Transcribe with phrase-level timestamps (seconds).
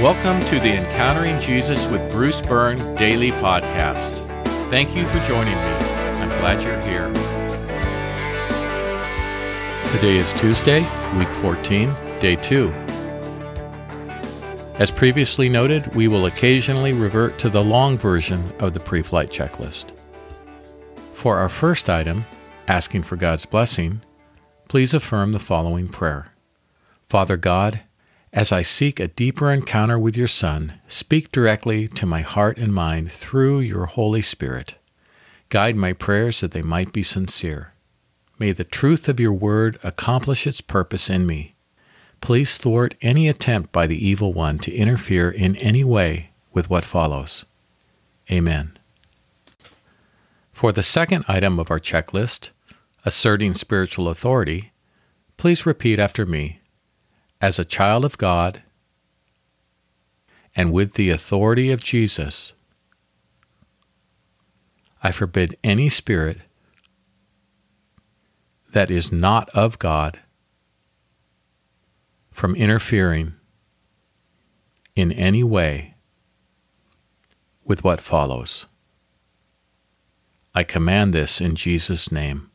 [0.00, 4.14] Welcome to the Encountering Jesus with Bruce Byrne daily podcast.
[4.70, 5.60] Thank you for joining me.
[5.60, 7.12] I'm glad you're here.
[9.92, 10.80] Today is Tuesday,
[11.18, 12.70] week 14, day 2.
[14.78, 19.28] As previously noted, we will occasionally revert to the long version of the pre flight
[19.28, 19.94] checklist.
[21.12, 22.24] For our first item,
[22.68, 24.00] asking for God's blessing,
[24.66, 26.32] please affirm the following prayer
[27.06, 27.80] Father God,
[28.32, 32.72] as I seek a deeper encounter with your Son, speak directly to my heart and
[32.72, 34.76] mind through your Holy Spirit.
[35.48, 37.72] Guide my prayers that they might be sincere.
[38.38, 41.54] May the truth of your word accomplish its purpose in me.
[42.20, 46.84] Please thwart any attempt by the evil one to interfere in any way with what
[46.84, 47.44] follows.
[48.30, 48.78] Amen.
[50.52, 52.50] For the second item of our checklist,
[53.04, 54.72] asserting spiritual authority,
[55.36, 56.59] please repeat after me
[57.40, 58.62] as a child of God
[60.54, 62.52] and with the authority of Jesus,
[65.02, 66.38] I forbid any spirit
[68.72, 70.18] that is not of God
[72.30, 73.34] from interfering
[74.94, 75.94] in any way
[77.64, 78.66] with what follows.
[80.54, 82.49] I command this in Jesus' name.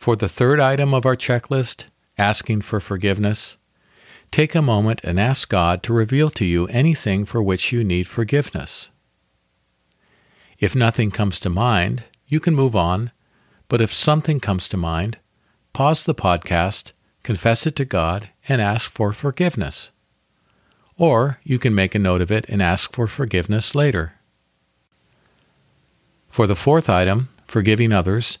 [0.00, 1.84] For the third item of our checklist,
[2.16, 3.58] asking for forgiveness,
[4.30, 8.08] take a moment and ask God to reveal to you anything for which you need
[8.08, 8.88] forgiveness.
[10.58, 13.12] If nothing comes to mind, you can move on,
[13.68, 15.18] but if something comes to mind,
[15.74, 16.92] pause the podcast,
[17.22, 19.90] confess it to God, and ask for forgiveness.
[20.96, 24.14] Or you can make a note of it and ask for forgiveness later.
[26.30, 28.38] For the fourth item, forgiving others,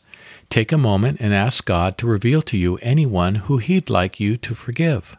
[0.50, 4.36] Take a moment and ask God to reveal to you anyone who He'd like you
[4.38, 5.16] to forgive.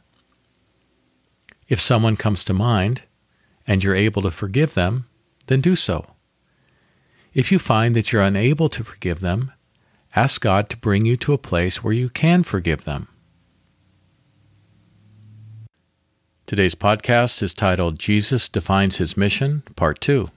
[1.69, 3.03] If someone comes to mind
[3.65, 5.07] and you're able to forgive them,
[5.47, 6.05] then do so.
[7.33, 9.53] If you find that you're unable to forgive them,
[10.13, 13.07] ask God to bring you to a place where you can forgive them.
[16.45, 20.29] Today's podcast is titled Jesus Defines His Mission, Part 2.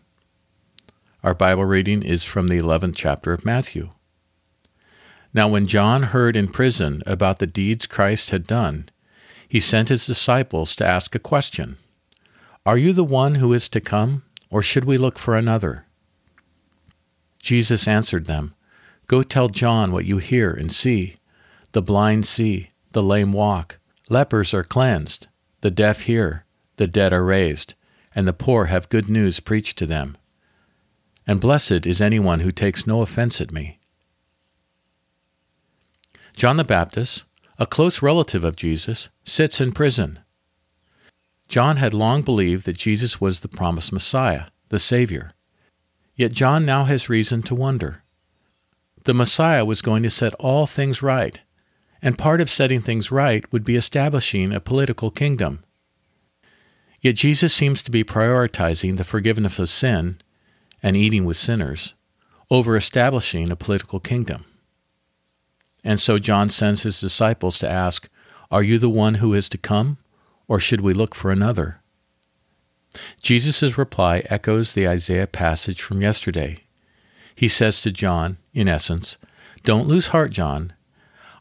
[1.25, 3.91] Our Bible reading is from the 11th chapter of Matthew.
[5.35, 8.89] Now, when John heard in prison about the deeds Christ had done,
[9.49, 11.77] he sent his disciples to ask a question
[12.65, 15.87] Are you the one who is to come, or should we look for another?
[17.43, 18.55] Jesus answered them
[19.09, 21.17] Go tell John what you hear and see.
[21.73, 23.79] The blind see, the lame walk,
[24.09, 25.27] lepers are cleansed,
[25.61, 26.45] the deaf hear,
[26.77, 27.75] the dead are raised,
[28.15, 30.17] and the poor have good news preached to them.
[31.27, 33.81] And blessed is anyone who takes no offense at me.
[36.37, 37.23] John the Baptist,
[37.59, 40.19] a close relative of Jesus, sits in prison.
[41.47, 45.31] John had long believed that Jesus was the promised Messiah, the Savior.
[46.17, 48.03] Yet John now has reason to wonder.
[49.05, 51.41] The Messiah was going to set all things right,
[52.03, 55.63] and part of setting things right would be establishing a political kingdom.
[57.01, 60.21] Yet Jesus seems to be prioritizing the forgiveness of sin
[60.83, 61.95] and eating with sinners
[62.51, 64.47] over establishing a political kingdom.
[65.85, 68.09] And so John sends his disciples to ask,
[68.51, 69.99] Are you the one who is to come,
[70.49, 71.83] or should we look for another?
[73.23, 76.63] Jesus' reply echoes the Isaiah passage from yesterday.
[77.35, 79.19] He says to John, in essence,
[79.65, 80.73] Don't lose heart, John.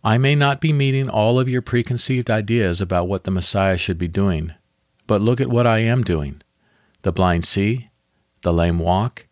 [0.03, 3.97] I may not be meeting all of your preconceived ideas about what the Messiah should
[3.97, 4.53] be doing,
[5.07, 6.41] but look at what I am doing.
[7.03, 7.89] The blind see,
[8.41, 9.27] the lame walk,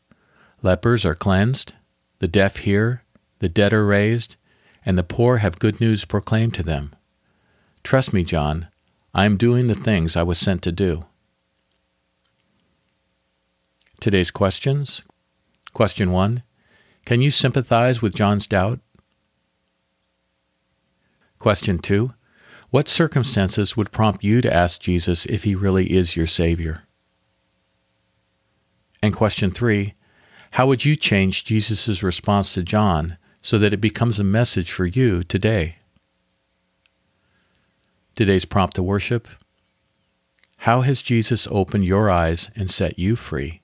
[0.62, 1.74] lepers are cleansed,
[2.20, 3.04] the deaf hear,
[3.40, 4.38] the dead are raised,
[4.86, 6.96] and the poor have good news proclaimed to them.
[7.84, 8.68] Trust me, John,
[9.14, 11.06] I am doing the things I was sent to do.
[14.00, 15.02] Today's questions.
[15.74, 16.44] Question 1
[17.06, 18.80] Can you sympathize with John's doubt?
[21.40, 22.14] Question 2
[22.70, 26.84] What circumstances would prompt you to ask Jesus if he really is your Savior?
[29.04, 29.94] And question 3
[30.52, 34.86] How would you change Jesus' response to John so that it becomes a message for
[34.86, 35.78] you today.
[38.16, 39.28] Today's prompt to worship
[40.58, 43.62] How has Jesus opened your eyes and set you free?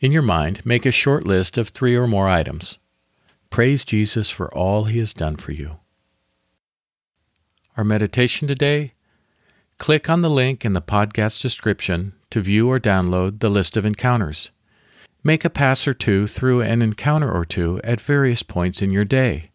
[0.00, 2.78] In your mind, make a short list of three or more items.
[3.50, 5.78] Praise Jesus for all he has done for you.
[7.76, 8.94] Our meditation today
[9.78, 13.84] click on the link in the podcast description to view or download the list of
[13.84, 14.50] encounters.
[15.22, 19.04] Make a pass or two through an encounter or two at various points in your
[19.04, 19.50] day.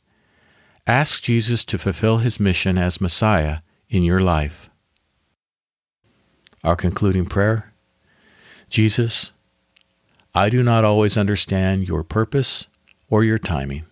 [0.85, 3.59] Ask Jesus to fulfill his mission as Messiah
[3.89, 4.69] in your life.
[6.63, 7.71] Our concluding prayer
[8.69, 9.31] Jesus,
[10.33, 12.67] I do not always understand your purpose
[13.09, 13.85] or your timing,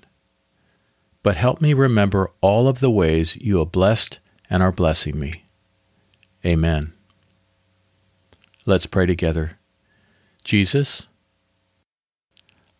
[1.21, 4.19] but help me remember all of the ways you have blessed
[4.49, 5.45] and are blessing me.
[6.45, 6.93] Amen.
[8.65, 9.57] Let's pray together.
[10.43, 11.07] Jesus,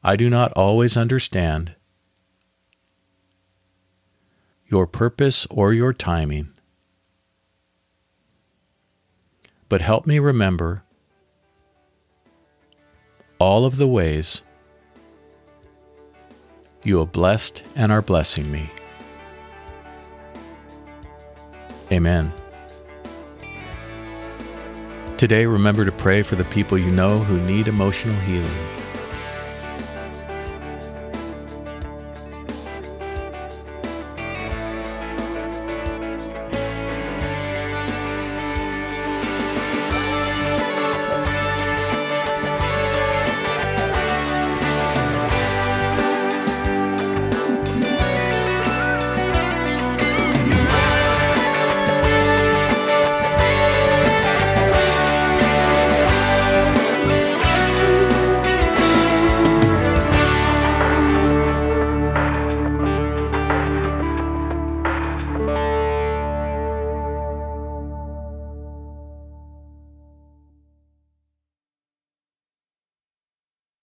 [0.03, 1.75] I do not always understand
[4.67, 6.49] your purpose or your timing,
[9.69, 10.83] but help me remember
[13.39, 14.41] all of the ways
[16.83, 18.69] you have blessed and are blessing me.
[21.93, 22.33] Amen.
[25.15, 28.82] Today, remember to pray for the people you know who need emotional healing.